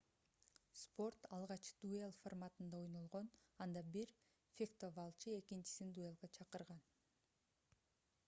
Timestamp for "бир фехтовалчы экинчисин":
3.97-5.91